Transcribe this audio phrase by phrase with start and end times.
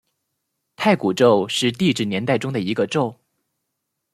[0.77, 3.19] 太古宙是地质年代中的一个宙。